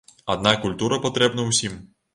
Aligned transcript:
Аднак 0.35 0.57
культура 0.65 1.01
патрэбна 1.07 1.51
ўсім. 1.51 1.79